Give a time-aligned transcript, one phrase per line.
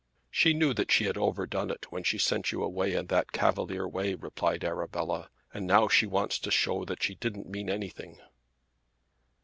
[0.31, 3.87] "She knew that she had overdone it when she sent you away in that cavalier
[3.87, 8.17] way," replied Arabella, "and now she wants to show that she didn't mean anything."